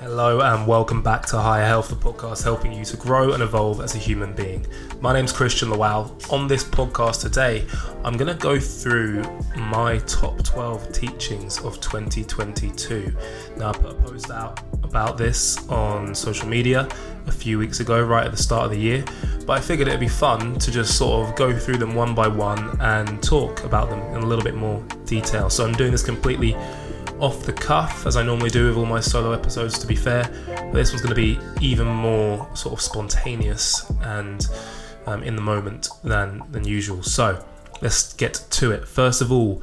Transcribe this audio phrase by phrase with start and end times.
[0.00, 3.80] Hello and welcome back to Higher Health, the podcast helping you to grow and evolve
[3.80, 4.64] as a human being.
[5.00, 6.32] My name's Christian Lawal.
[6.32, 7.66] On this podcast today,
[8.04, 9.24] I'm going to go through
[9.56, 13.12] my top 12 teachings of 2022.
[13.56, 16.88] Now, I put a post out about this on social media
[17.26, 19.04] a few weeks ago, right at the start of the year,
[19.46, 22.28] but I figured it'd be fun to just sort of go through them one by
[22.28, 25.50] one and talk about them in a little bit more detail.
[25.50, 26.56] So I'm doing this completely
[27.20, 30.24] off the cuff, as I normally do with all my solo episodes, to be fair.
[30.46, 34.46] But this one's going to be even more sort of spontaneous and
[35.06, 37.02] um, in the moment than, than usual.
[37.02, 37.44] So
[37.80, 38.86] let's get to it.
[38.86, 39.62] First of all,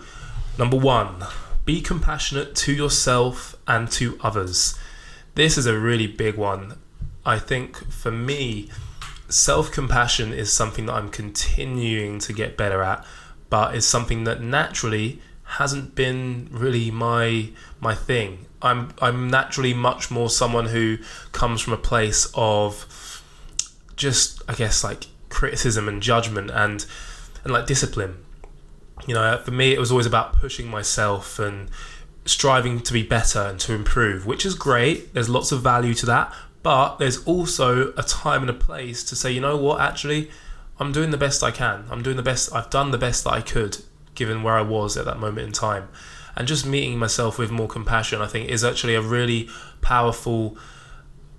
[0.58, 1.24] number one,
[1.66, 4.78] be compassionate to yourself and to others.
[5.36, 6.78] This is a really big one.
[7.26, 8.70] I think for me,
[9.30, 13.06] self compassion is something that I'm continuing to get better at,
[13.50, 18.46] but is something that naturally hasn't been really my my thing.
[18.62, 20.98] I'm I'm naturally much more someone who
[21.32, 23.22] comes from a place of
[23.96, 26.86] just I guess like criticism and judgment and
[27.44, 28.18] and like discipline.
[29.08, 31.70] You know, for me it was always about pushing myself and
[32.26, 35.14] striving to be better and to improve, which is great.
[35.14, 39.16] There's lots of value to that, but there's also a time and a place to
[39.16, 40.32] say, you know what, actually
[40.80, 41.86] I'm doing the best I can.
[41.92, 43.78] I'm doing the best I've done the best that I could
[44.16, 45.90] given where I was at that moment in time.
[46.36, 49.48] And just meeting myself with more compassion, I think, is actually a really
[49.82, 50.58] powerful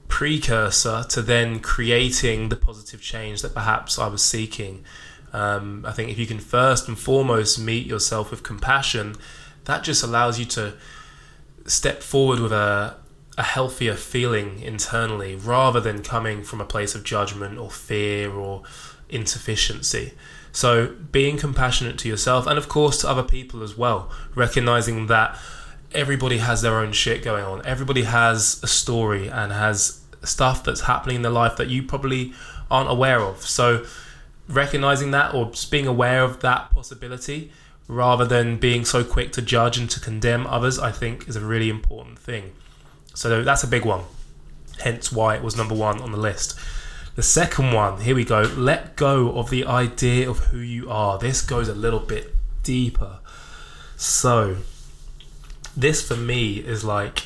[0.09, 4.85] precursor to then creating the positive change that perhaps I was seeking.
[5.33, 9.17] Um, I think if you can first and foremost meet yourself with compassion,
[9.65, 10.75] that just allows you to
[11.67, 12.97] step forward with a,
[13.37, 18.63] a healthier feeling internally rather than coming from a place of judgment or fear or
[19.09, 20.15] insufficiency.
[20.57, 25.39] So, being compassionate to yourself and, of course, to other people as well, recognizing that
[25.93, 27.61] everybody has their own shit going on.
[27.67, 32.33] Everybody has a story and has stuff that's happening in their life that you probably
[32.71, 33.43] aren't aware of.
[33.43, 33.85] So,
[34.49, 37.53] recognizing that or just being aware of that possibility
[37.87, 41.45] rather than being so quick to judge and to condemn others, I think is a
[41.45, 42.53] really important thing.
[43.13, 44.05] So, that's a big one.
[44.81, 46.59] Hence why it was number one on the list.
[47.17, 48.43] The second one, here we go.
[48.43, 51.19] Let go of the idea of who you are.
[51.19, 53.21] This goes a little bit deeper.
[53.97, 54.59] So,
[55.75, 57.25] this for me is like,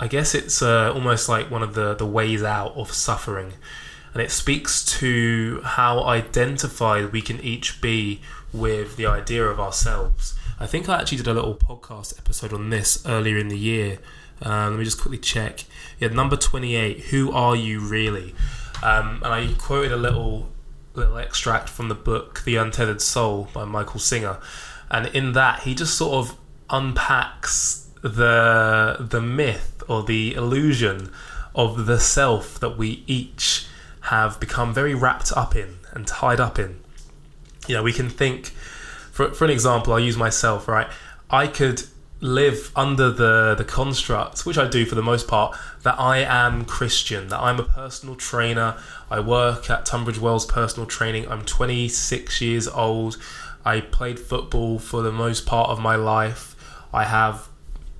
[0.00, 3.52] I guess it's uh, almost like one of the, the ways out of suffering.
[4.14, 8.22] And it speaks to how identified we can each be
[8.54, 10.34] with the idea of ourselves.
[10.58, 13.98] I think I actually did a little podcast episode on this earlier in the year.
[14.40, 15.64] Um, let me just quickly check.
[15.98, 18.34] Yeah, number 28 Who Are You Really?
[18.82, 20.48] Um, and I quoted a little
[20.94, 24.38] little extract from the book The Untethered Soul by Michael Singer,
[24.90, 26.36] and in that he just sort of
[26.70, 31.10] unpacks the the myth or the illusion
[31.54, 33.66] of the self that we each
[34.02, 36.78] have become very wrapped up in and tied up in.
[37.66, 38.48] You know, we can think,
[39.10, 40.86] for, for an example, I'll use myself, right?
[41.30, 41.82] I could
[42.20, 46.64] live under the the construct, which I do for the most part, that I am
[46.64, 48.76] Christian, that I'm a personal trainer.
[49.10, 51.28] I work at Tunbridge Wells Personal Training.
[51.28, 53.18] I'm 26 years old.
[53.64, 56.54] I played football for the most part of my life.
[56.92, 57.48] I have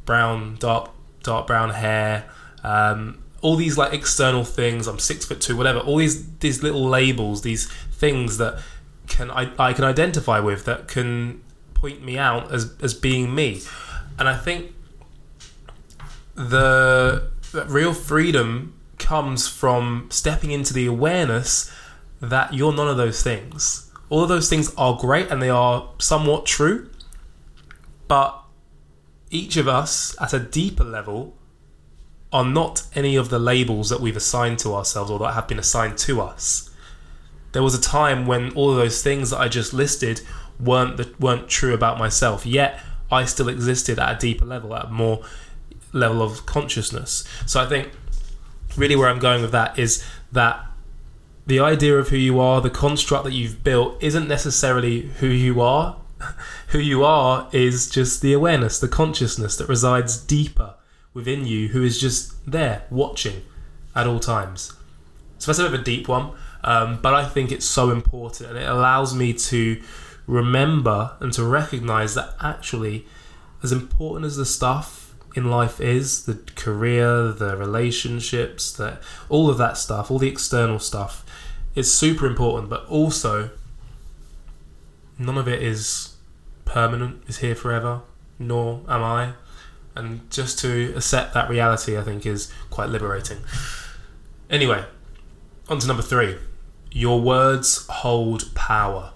[0.04, 0.91] brown, dark,
[1.22, 2.31] dark brown hair.
[2.62, 4.87] Um, all these like external things.
[4.87, 5.81] I'm six foot two, whatever.
[5.81, 8.62] All these these little labels, these things that
[9.09, 11.43] can I, I can identify with that can
[11.75, 13.60] point me out as as being me
[14.19, 14.72] and I think
[16.34, 17.31] the,
[17.69, 21.72] real freedom comes from stepping into the awareness
[22.21, 23.91] that you're none of those things.
[24.09, 26.91] All of those things are great and they are somewhat true,
[28.09, 28.43] but
[29.31, 31.37] each of us at a deeper level
[32.33, 35.59] are not any of the labels that we've assigned to ourselves or that have been
[35.59, 36.71] assigned to us.
[37.53, 40.21] There was a time when all of those things that I just listed
[40.60, 42.45] weren't the, weren't true about myself.
[42.45, 42.78] Yet
[43.10, 45.22] I still existed at a deeper level, at a more
[45.92, 47.24] level of consciousness.
[47.47, 47.91] So I think
[48.76, 50.64] really where I'm going with that is that
[51.47, 55.60] the idea of who you are, the construct that you've built, isn't necessarily who you
[55.60, 55.97] are.
[56.68, 60.74] who you are is just the awareness, the consciousness that resides deeper
[61.14, 63.42] within you, who is just there watching
[63.94, 64.72] at all times.
[65.38, 66.32] So that's a bit of a deep one,
[66.64, 69.80] um, but I think it's so important and it allows me to
[70.27, 73.07] remember and to recognize that actually,
[73.63, 79.59] as important as the stuff in life is the career, the relationships, that all of
[79.59, 81.25] that stuff, all the external stuff,
[81.75, 83.51] is super important, but also
[85.19, 86.17] none of it is
[86.65, 88.01] permanent, is here forever,
[88.39, 89.33] nor am I.
[89.95, 93.39] And just to accept that reality, I think, is quite liberating.
[94.51, 94.84] Anyway,
[95.69, 96.37] on to number three.
[96.91, 99.13] Your words hold power.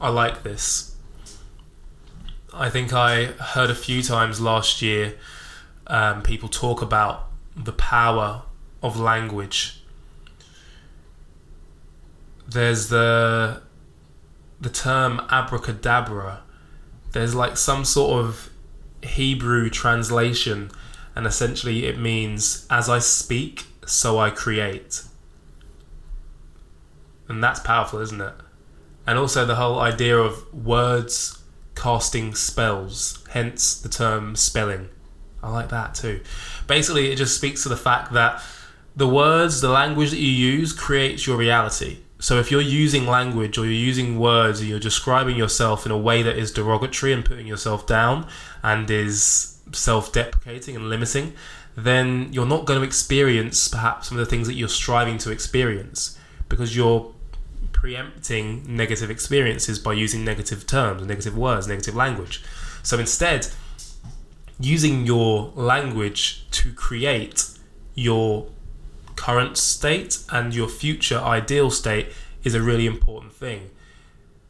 [0.00, 0.96] I like this.
[2.52, 5.16] I think I heard a few times last year
[5.86, 8.42] um, people talk about the power
[8.82, 9.82] of language.
[12.46, 13.62] There's the
[14.60, 16.42] the term abracadabra.
[17.12, 18.50] There's like some sort of
[19.02, 20.70] Hebrew translation,
[21.14, 25.02] and essentially it means as I speak, so I create.
[27.28, 28.34] And that's powerful, isn't it?
[29.06, 31.42] And also the whole idea of words
[31.74, 34.88] casting spells, hence the term spelling.
[35.42, 36.20] I like that too.
[36.66, 38.42] Basically, it just speaks to the fact that
[38.96, 41.98] the words, the language that you use creates your reality.
[42.20, 45.98] So if you're using language or you're using words and you're describing yourself in a
[45.98, 48.26] way that is derogatory and putting yourself down
[48.62, 51.34] and is self deprecating and limiting,
[51.76, 55.30] then you're not going to experience perhaps some of the things that you're striving to
[55.30, 56.18] experience
[56.48, 57.12] because you're
[57.74, 62.42] preempting negative experiences by using negative terms, negative words, negative language.
[62.82, 63.48] So instead,
[64.58, 67.46] using your language to create
[67.94, 68.46] your
[69.16, 72.08] current state and your future ideal state
[72.42, 73.70] is a really important thing.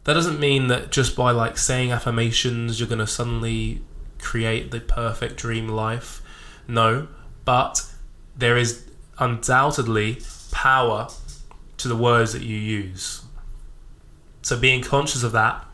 [0.04, 3.82] That doesn't mean that just by like saying affirmations you're going to suddenly
[4.20, 6.22] create the perfect dream life.
[6.68, 7.08] No,
[7.44, 7.84] but
[8.36, 8.86] there is
[9.18, 11.08] undoubtedly power
[11.84, 13.24] to the words that you use.
[14.40, 15.66] So being conscious of that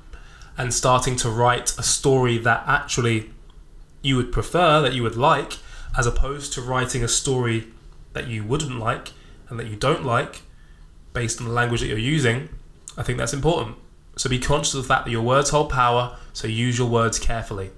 [0.59, 3.31] and starting to write a story that actually
[4.03, 5.59] you would prefer, that you would like,
[5.97, 7.69] as opposed to writing a story
[8.13, 9.13] that you wouldn't like
[9.49, 10.43] and that you don't like
[11.13, 12.49] based on the language that you're using,
[12.97, 13.77] I think that's important.
[14.17, 17.21] So be conscious of the fact that your words hold power, so use your words
[17.21, 17.71] carefully.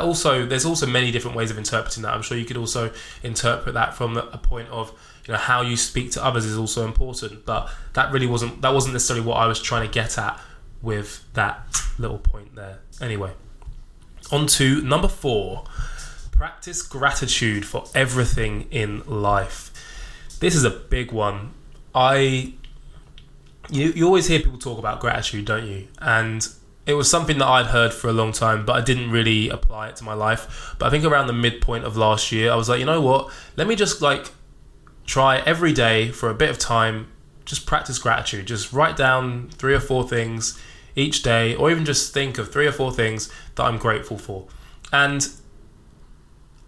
[0.00, 2.14] Also there's also many different ways of interpreting that.
[2.14, 2.90] I'm sure you could also
[3.22, 4.90] interpret that from a point of
[5.26, 8.72] you know how you speak to others is also important, but that really wasn't that
[8.72, 10.40] wasn't necessarily what I was trying to get at
[10.80, 11.64] with that
[11.98, 12.78] little point there.
[13.00, 13.32] Anyway,
[14.30, 15.64] on to number 4
[16.32, 19.70] Practice gratitude for everything in life.
[20.40, 21.52] This is a big one.
[21.94, 22.54] I
[23.70, 25.86] you, you always hear people talk about gratitude, don't you?
[26.00, 26.48] And
[26.84, 29.88] it was something that I'd heard for a long time, but I didn't really apply
[29.88, 30.74] it to my life.
[30.78, 33.30] But I think around the midpoint of last year, I was like, you know what?
[33.56, 34.32] Let me just like
[35.06, 37.08] try every day for a bit of time,
[37.44, 38.46] just practice gratitude.
[38.46, 40.60] Just write down three or four things
[40.96, 44.46] each day, or even just think of three or four things that I'm grateful for.
[44.92, 45.28] And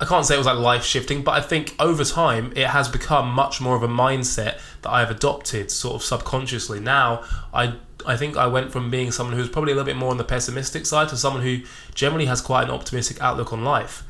[0.01, 2.89] I can't say it was like life shifting, but I think over time it has
[2.89, 6.81] become much more of a mindset that I've adopted sort of subconsciously.
[6.81, 7.75] Now I
[8.07, 10.25] I think I went from being someone who's probably a little bit more on the
[10.25, 11.61] pessimistic side to someone who
[11.95, 14.03] generally has quite an optimistic outlook on life.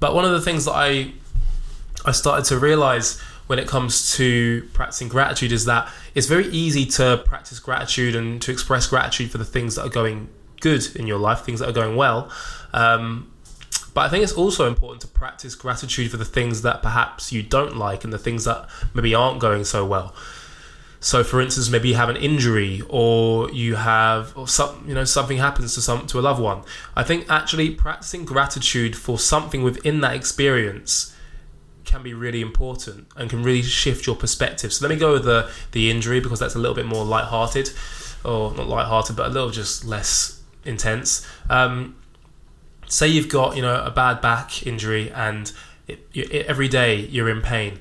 [0.00, 1.12] But one of the things that I
[2.04, 6.84] I started to realize when it comes to practicing gratitude is that it's very easy
[6.84, 10.28] to practice gratitude and to express gratitude for the things that are going
[10.60, 12.30] good in your life, things that are going well.
[12.72, 13.32] Um,
[13.94, 17.42] but I think it's also important to practice gratitude for the things that perhaps you
[17.42, 20.14] don't like and the things that maybe aren't going so well.
[21.06, 25.04] So, for instance, maybe you have an injury, or you have, or some, you know,
[25.04, 26.64] something happens to some to a loved one.
[26.96, 31.14] I think actually practicing gratitude for something within that experience
[31.84, 34.72] can be really important and can really shift your perspective.
[34.72, 37.70] So let me go with the the injury because that's a little bit more light-hearted,
[38.24, 41.24] or not light-hearted, but a little just less intense.
[41.48, 41.94] Um,
[42.88, 45.52] say you've got you know a bad back injury and
[45.86, 47.78] it, it, every day you're in pain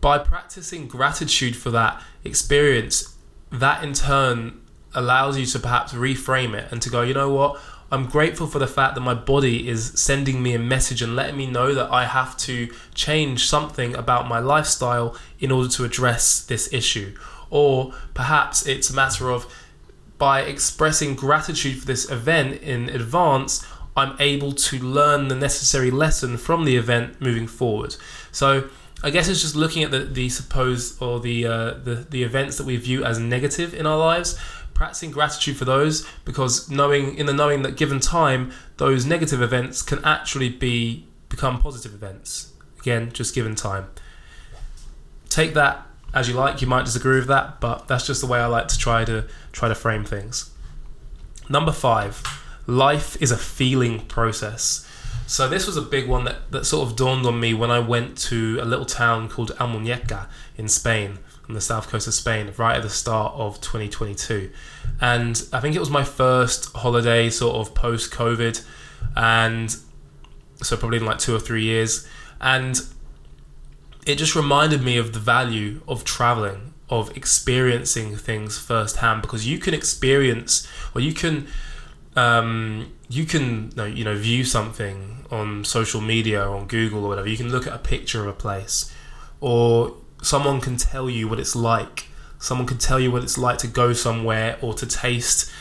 [0.00, 3.16] by practicing gratitude for that experience
[3.50, 4.60] that in turn
[4.94, 7.60] allows you to perhaps reframe it and to go you know what
[7.92, 11.36] I'm grateful for the fact that my body is sending me a message and letting
[11.36, 16.42] me know that I have to change something about my lifestyle in order to address
[16.42, 17.14] this issue.
[17.50, 19.46] Or perhaps it's a matter of
[20.16, 26.38] by expressing gratitude for this event in advance, I'm able to learn the necessary lesson
[26.38, 27.96] from the event moving forward.
[28.30, 28.70] So
[29.02, 32.56] I guess it's just looking at the, the supposed or the, uh, the the events
[32.58, 34.38] that we view as negative in our lives,
[34.74, 39.82] practicing gratitude for those because knowing in the knowing that given time, those negative events
[39.82, 42.52] can actually be become positive events.
[42.80, 43.88] Again, just given time.
[45.28, 46.60] Take that as you like.
[46.60, 49.26] You might disagree with that, but that's just the way I like to try to
[49.52, 50.50] try to frame things.
[51.48, 52.22] Number five
[52.66, 54.88] life is a feeling process.
[55.32, 57.78] So this was a big one that, that sort of dawned on me when I
[57.78, 62.52] went to a little town called Almuñécar in Spain, on the south coast of Spain,
[62.58, 64.50] right at the start of 2022.
[65.00, 68.62] And I think it was my first holiday sort of post COVID.
[69.16, 69.74] And
[70.62, 72.06] so probably in like two or three years,
[72.38, 72.78] and
[74.04, 79.56] it just reminded me of the value of traveling, of experiencing things firsthand, because you
[79.58, 81.46] can experience or you can
[82.16, 87.28] um, you can you know view something on social media or on Google or whatever.
[87.28, 88.90] You can look at a picture of a place,
[89.40, 92.06] or someone can tell you what it's like.
[92.38, 95.52] Someone can tell you what it's like to go somewhere or to taste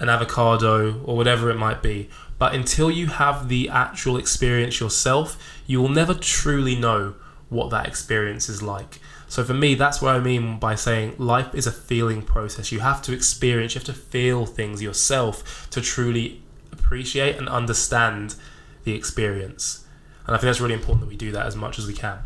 [0.00, 2.10] an avocado or whatever it might be.
[2.38, 7.14] But until you have the actual experience yourself, you will never truly know
[7.48, 9.00] what that experience is like.
[9.28, 12.70] So for me, that's what I mean by saying life is a feeling process.
[12.70, 16.42] You have to experience, you have to feel things yourself to truly
[16.86, 18.36] appreciate and understand
[18.84, 19.84] the experience.
[20.24, 22.20] And I think that's really important that we do that as much as we can.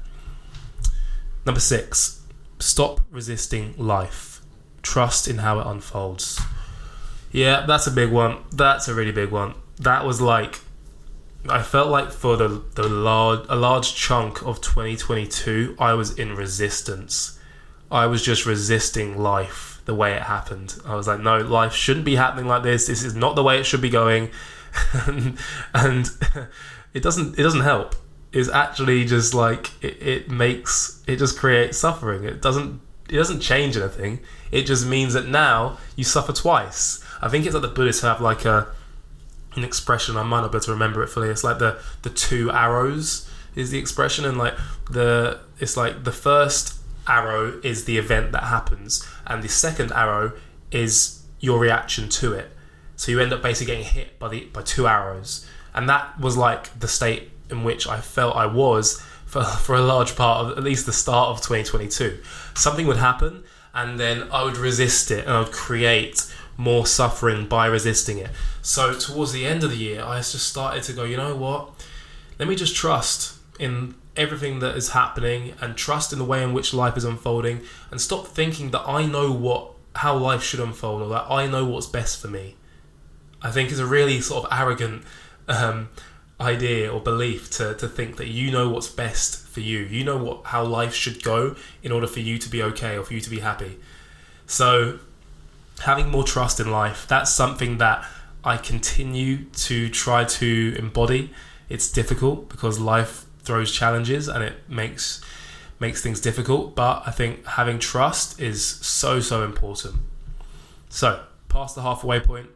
[1.47, 2.23] Number six,
[2.59, 4.43] stop resisting life.
[4.83, 6.41] Trust in how it unfolds.
[7.33, 8.39] Yeah, that's a big one.
[8.53, 9.55] That's a really big one.
[9.79, 10.61] That was like
[11.49, 16.37] I felt like for the the large a large chunk of 2022, I was in
[16.37, 17.39] resistance.
[17.91, 20.77] I was just resisting life the way it happened.
[20.85, 22.87] I was like, no, life shouldn't be happening like this.
[22.87, 24.31] This is not the way it should be going,
[25.75, 26.11] and,
[26.95, 27.95] it doesn't it doesn't help.
[28.33, 32.25] It's actually just like it, it makes it just creates suffering.
[32.25, 34.21] It doesn't it doesn't change anything.
[34.53, 37.05] It just means that now you suffer twice.
[37.21, 38.69] I think it's like the Buddhists have like a
[39.57, 40.17] an expression.
[40.17, 41.29] I might not be able to remember it fully.
[41.29, 44.55] It's like the the two arrows is the expression, and like
[44.91, 50.33] the it's like the first arrow is the event that happens, and the second arrow
[50.71, 52.51] is your reaction to it.
[52.97, 56.37] So you end up basically getting hit by the by two arrows, and that was
[56.37, 60.59] like the state in which I felt I was for for a large part of
[60.59, 62.21] at least the start of 2022.
[62.55, 67.47] Something would happen, and then I would resist it, and I would create more suffering
[67.47, 68.31] by resisting it.
[68.61, 71.71] So towards the end of the year, I just started to go, you know what?
[72.39, 76.53] Let me just trust in everything that is happening and trust in the way in
[76.53, 81.03] which life is unfolding and stop thinking that I know what how life should unfold
[81.03, 82.57] or that I know what's best for me.
[83.43, 85.03] I think is a really sort of arrogant
[85.49, 85.89] um,
[86.41, 89.81] idea or belief to, to think that you know what's best for you.
[89.81, 93.05] You know what how life should go in order for you to be okay or
[93.05, 93.79] for you to be happy.
[94.47, 94.99] So
[95.81, 98.05] having more trust in life, that's something that
[98.45, 101.33] I continue to try to embody.
[101.69, 105.21] It's difficult because life throws challenges and it makes
[105.81, 109.97] makes things difficult, but I think having trust is so so important.
[110.89, 112.51] So, past the halfway point,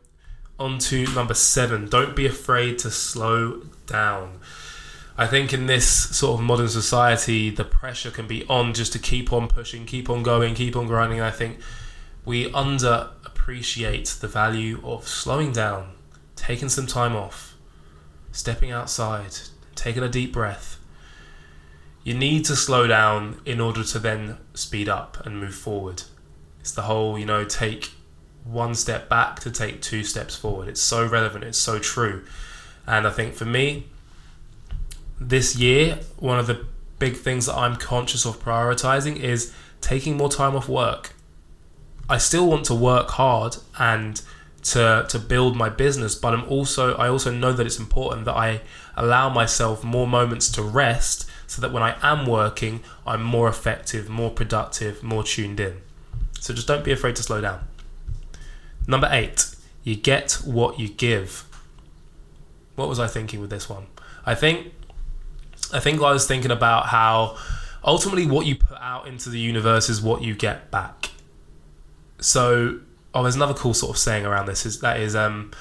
[0.56, 1.88] on to number 7.
[1.88, 4.38] Don't be afraid to slow down.
[5.18, 9.00] I think in this sort of modern society, the pressure can be on just to
[9.00, 11.20] keep on pushing, keep on going, keep on grinding.
[11.20, 11.58] I think
[12.24, 15.90] we underappreciate the value of slowing down,
[16.36, 17.56] taking some time off,
[18.30, 19.38] stepping outside,
[19.74, 20.73] taking a deep breath.
[22.04, 26.02] You need to slow down in order to then speed up and move forward.
[26.60, 27.92] It's the whole, you know, take
[28.44, 30.68] one step back to take two steps forward.
[30.68, 32.24] It's so relevant, it's so true.
[32.86, 33.86] And I think for me,
[35.18, 36.66] this year, one of the
[36.98, 41.14] big things that I'm conscious of prioritizing is taking more time off work.
[42.08, 44.20] I still want to work hard and
[44.64, 48.36] to to build my business, but I'm also I also know that it's important that
[48.36, 48.60] I
[48.94, 54.08] allow myself more moments to rest so that when I am working, I'm more effective,
[54.08, 55.78] more productive, more tuned in.
[56.40, 57.66] So just don't be afraid to slow down.
[58.86, 61.44] Number 8, you get what you give.
[62.74, 63.86] What was I thinking with this one?
[64.26, 64.72] I think
[65.72, 67.36] I think I was thinking about how
[67.84, 71.10] ultimately what you put out into the universe is what you get back.
[72.20, 72.80] So,
[73.12, 75.52] oh, there's another cool sort of saying around this is that is um,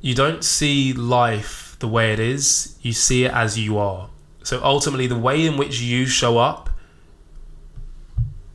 [0.00, 4.08] you don't see life the way it is, you see it as you are.
[4.46, 6.70] So ultimately, the way in which you show up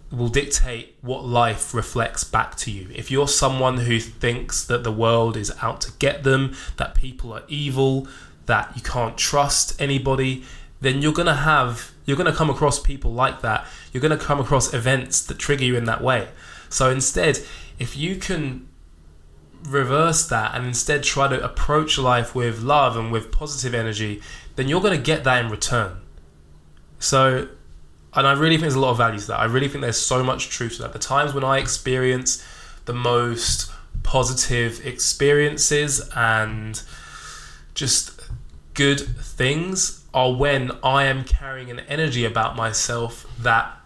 [0.10, 2.88] will dictate what life reflects back to you.
[2.96, 7.34] If you're someone who thinks that the world is out to get them, that people
[7.34, 8.08] are evil,
[8.46, 10.46] that you can't trust anybody,
[10.80, 13.68] then you're going to have you're going to come across people like that.
[13.92, 16.30] You're going to come across events that trigger you in that way.
[16.70, 17.40] So instead,
[17.80, 18.70] if you can
[19.64, 24.22] reverse that and instead try to approach life with love and with positive energy,
[24.56, 25.98] then you're going to get that in return.
[27.00, 27.48] So,
[28.14, 29.40] and I really think there's a lot of value to that.
[29.40, 30.94] I really think there's so much truth to that.
[30.94, 32.46] The times when I experience
[32.86, 33.72] the most
[34.04, 36.82] positive experiences and
[37.74, 38.22] just
[38.74, 43.78] good things are when I am carrying an energy about myself that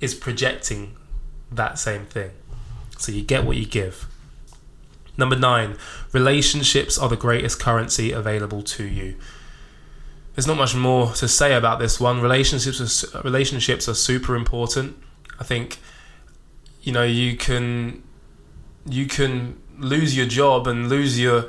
[0.00, 0.96] is projecting
[1.52, 2.30] that same thing.
[2.98, 4.06] So you get what you give.
[5.16, 5.76] Number nine,
[6.12, 9.16] relationships are the greatest currency available to you.
[10.34, 12.20] There's not much more to say about this one.
[12.20, 14.96] Relationships are, relationships are super important.
[15.38, 15.78] I think
[16.82, 18.02] you know you can
[18.86, 21.46] you can lose your job and lose your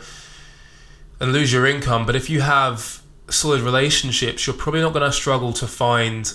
[1.20, 5.12] and lose your income, but if you have solid relationships, you're probably not going to
[5.12, 6.34] struggle to find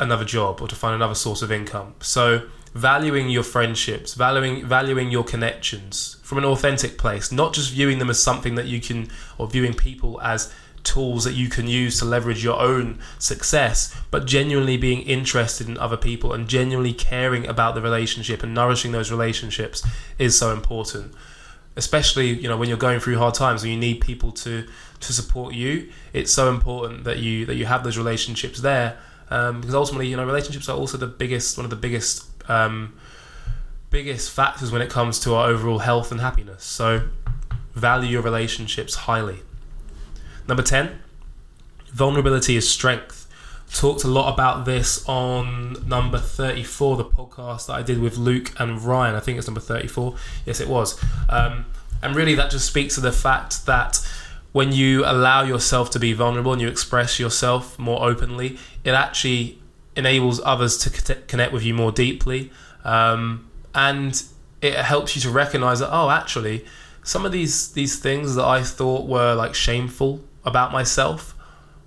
[0.00, 1.94] another job or to find another source of income.
[2.00, 7.98] So valuing your friendships, valuing valuing your connections from an authentic place, not just viewing
[7.98, 9.08] them as something that you can
[9.38, 10.52] or viewing people as
[10.88, 15.76] tools that you can use to leverage your own success, but genuinely being interested in
[15.76, 19.86] other people and genuinely caring about the relationship and nourishing those relationships
[20.18, 21.12] is so important.
[21.76, 24.66] Especially, you know, when you're going through hard times and you need people to
[25.00, 28.96] to support you, it's so important that you that you have those relationships there.
[29.30, 32.94] Um, because ultimately, you know, relationships are also the biggest one of the biggest um,
[33.90, 36.64] biggest factors when it comes to our overall health and happiness.
[36.64, 37.08] So
[37.74, 39.40] value your relationships highly.
[40.48, 40.98] Number 10,
[41.92, 43.26] vulnerability is strength.
[43.70, 48.54] Talked a lot about this on number 34, the podcast that I did with Luke
[48.58, 49.14] and Ryan.
[49.14, 50.14] I think it's number 34.
[50.46, 50.98] Yes, it was.
[51.28, 51.66] Um,
[52.02, 54.00] and really, that just speaks to the fact that
[54.52, 59.58] when you allow yourself to be vulnerable and you express yourself more openly, it actually
[59.96, 62.50] enables others to connect with you more deeply.
[62.84, 64.22] Um, and
[64.62, 66.64] it helps you to recognize that, oh, actually,
[67.02, 71.34] some of these, these things that I thought were like shameful about myself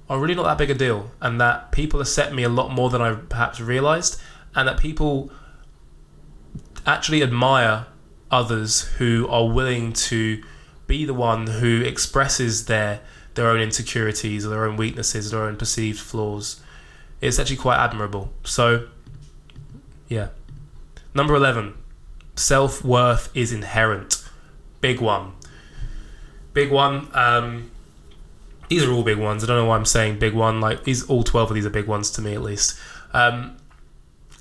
[0.09, 2.89] are really not that big a deal, and that people accept me a lot more
[2.89, 4.19] than I perhaps realized,
[4.53, 5.31] and that people
[6.85, 7.85] actually admire
[8.29, 10.43] others who are willing to
[10.87, 13.01] be the one who expresses their
[13.35, 16.61] their own insecurities or their own weaknesses, or their own perceived flaws.
[17.21, 18.33] It's actually quite admirable.
[18.43, 18.87] So,
[20.09, 20.29] yeah.
[21.13, 21.75] Number 11,
[22.35, 24.27] self worth is inherent.
[24.81, 25.33] Big one.
[26.53, 27.07] Big one.
[27.13, 27.71] Um,
[28.71, 29.43] these are all big ones.
[29.43, 30.61] I don't know why I'm saying big one.
[30.61, 32.79] Like these, all twelve of these are big ones to me at least.
[33.11, 33.57] Um,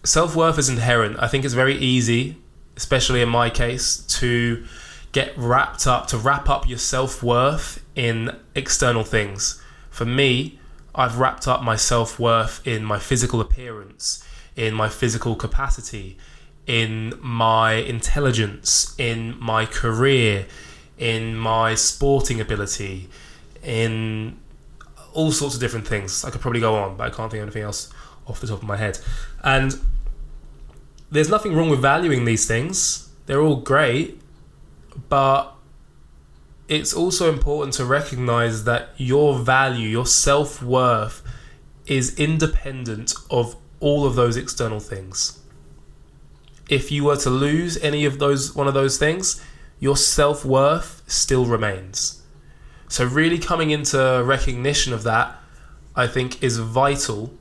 [0.04, 1.16] Self worth is inherent.
[1.18, 2.36] I think it's very easy,
[2.76, 4.64] especially in my case, to
[5.12, 9.60] get wrapped up to wrap up your self worth in external things.
[9.90, 10.58] For me,
[10.94, 14.24] I've wrapped up my self worth in my physical appearance,
[14.56, 16.16] in my physical capacity,
[16.66, 20.46] in my intelligence, in my career,
[20.96, 23.10] in my sporting ability,
[23.62, 24.38] in
[25.12, 26.24] all sorts of different things.
[26.24, 27.92] I could probably go on, but I can't think of anything else
[28.26, 28.98] off the top of my head.
[29.42, 29.78] And
[31.10, 34.20] there's nothing wrong with valuing these things, they're all great,
[35.08, 35.54] but
[36.68, 41.22] it's also important to recognize that your value, your self worth,
[41.86, 45.40] is independent of all of those external things.
[46.68, 49.44] If you were to lose any of those, one of those things,
[49.80, 52.19] your self worth still remains.
[52.90, 55.38] So, really coming into recognition of that,
[55.94, 57.32] I think, is vital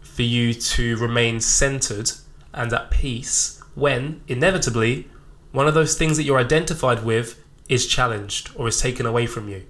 [0.00, 2.10] for you to remain centered
[2.52, 5.06] and at peace when, inevitably,
[5.52, 9.48] one of those things that you're identified with is challenged or is taken away from
[9.48, 9.66] you.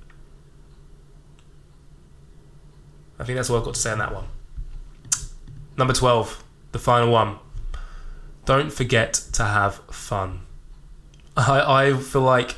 [3.19, 4.29] I think that's all I've got to say on that one.
[5.77, 7.38] Number 12, the final one.
[8.47, 10.41] Don't forget to have fun.
[11.37, 12.53] I, I feel like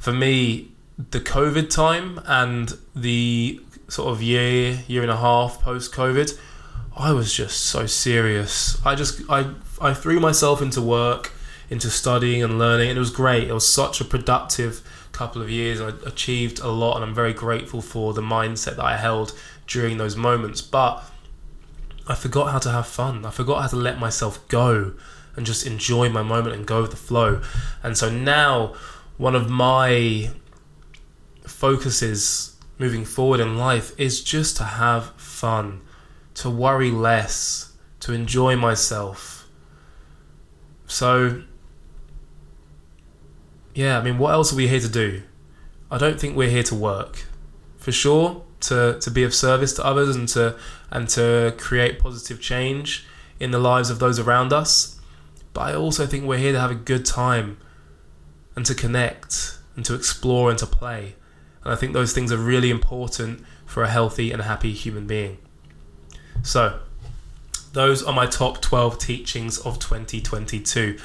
[0.00, 5.94] for me, the COVID time and the sort of year, year and a half post
[5.94, 6.38] COVID,
[6.96, 8.84] I was just so serious.
[8.84, 11.32] I just I I threw myself into work,
[11.70, 13.48] into studying and learning, and it was great.
[13.48, 14.82] It was such a productive
[15.12, 15.80] couple of years.
[15.80, 19.32] I achieved a lot, and I'm very grateful for the mindset that I held
[19.68, 20.60] during those moments.
[20.60, 21.04] But
[22.08, 23.24] I forgot how to have fun.
[23.24, 24.94] I forgot how to let myself go
[25.36, 27.40] and just enjoy my moment and go with the flow.
[27.84, 28.74] And so now,
[29.18, 30.30] one of my
[31.50, 35.80] focuses moving forward in life is just to have fun,
[36.34, 39.48] to worry less, to enjoy myself.
[40.86, 41.42] So,
[43.74, 45.22] yeah, I mean, what else are we here to do?
[45.90, 47.26] I don't think we're here to work.
[47.76, 50.56] For sure, to, to be of service to others and to
[50.90, 53.06] and to create positive change
[53.38, 55.00] in the lives of those around us.
[55.52, 57.58] But I also think we're here to have a good time
[58.56, 61.14] and to connect and to explore and to play.
[61.68, 65.36] And I think those things are really important for a healthy and happy human being.
[66.42, 66.80] So,
[67.74, 70.96] those are my top 12 teachings of 2022.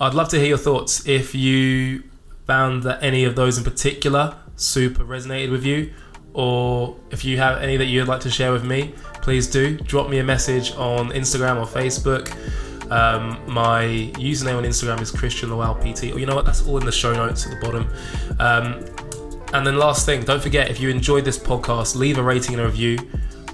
[0.00, 1.06] I'd love to hear your thoughts.
[1.06, 2.04] If you
[2.46, 5.92] found that any of those in particular super resonated with you,
[6.32, 10.08] or if you have any that you'd like to share with me, please do drop
[10.08, 12.32] me a message on Instagram or Facebook.
[12.90, 13.82] Um, my
[14.14, 16.14] username on Instagram is Christian Lawal PT.
[16.14, 16.46] Or you know what?
[16.46, 17.86] That's all in the show notes at the bottom.
[18.40, 19.05] Um,
[19.52, 22.62] and then last thing, don't forget if you enjoyed this podcast, leave a rating and
[22.62, 22.98] a review.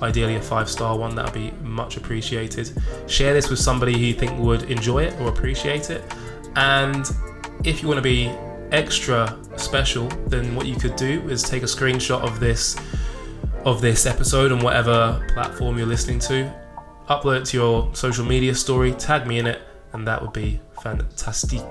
[0.00, 2.72] ideally a five star one, that would be much appreciated.
[3.06, 6.02] Share this with somebody who you think would enjoy it or appreciate it.
[6.56, 7.08] And
[7.64, 8.30] if you want to be
[8.72, 12.76] extra special, then what you could do is take a screenshot of this
[13.64, 16.52] of this episode on whatever platform you're listening to,
[17.08, 20.60] upload it to your social media story, tag me in it, and that would be
[20.82, 21.62] fantastic.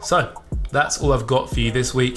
[0.00, 0.32] So,
[0.70, 2.16] that's all I've got for you this week.